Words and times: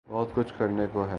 بہت 0.09 0.27
کچھ 0.35 0.53
کرنے 0.57 0.85
کو 0.93 1.03
ہے۔ 1.03 1.09